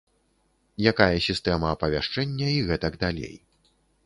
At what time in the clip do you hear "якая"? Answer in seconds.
0.91-1.19